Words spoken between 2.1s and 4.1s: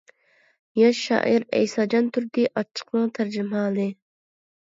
تۇردى ئاچچىقنىڭ تەرجىمىھالى.